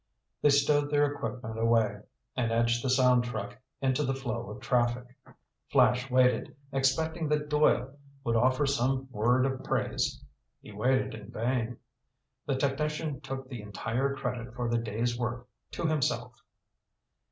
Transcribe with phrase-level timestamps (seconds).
[0.41, 2.01] They stowed their equipment away
[2.35, 5.15] and edged the sound truck into the flow of traffic.
[5.71, 10.23] Flash waited, expecting that Doyle would offer some word of praise.
[10.59, 11.77] He waited in vain.
[12.47, 16.33] The technician took the entire credit for the day's work to himself.